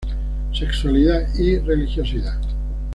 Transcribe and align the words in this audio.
Sexualidad 0.51 1.29
y 1.39 1.59
religiosidad. 1.59 2.41